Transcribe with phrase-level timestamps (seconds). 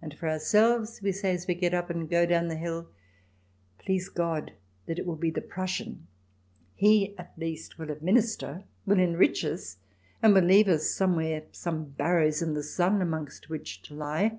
[0.00, 2.86] And for ourselves we say as we get up and go down the hill:"
[3.84, 4.52] Please God
[4.86, 6.06] that it will be the Prussian,"
[6.76, 9.78] He at least will administer, will enrich us,
[10.22, 14.38] and will leave us somewhere some barrows in the sun amongst which to lie.